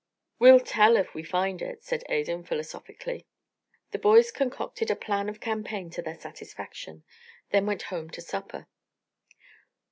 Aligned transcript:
"We'll 0.39 0.59
tell 0.61 0.97
if 0.97 1.13
we 1.13 1.21
find 1.21 1.61
it," 1.61 1.83
said 1.83 2.03
Adan, 2.09 2.43
philosophically. 2.45 3.27
The 3.91 3.99
boys 3.99 4.31
concocted 4.31 4.89
a 4.89 4.95
plan 4.95 5.29
of 5.29 5.39
campaign 5.39 5.91
to 5.91 6.01
their 6.01 6.19
satisfaction, 6.19 7.03
then 7.51 7.67
went 7.67 7.83
home 7.83 8.09
to 8.09 8.21
supper. 8.21 8.65